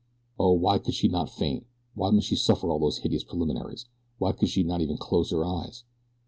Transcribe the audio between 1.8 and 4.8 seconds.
Why must she suffer all these hideous preliminaries? Why could she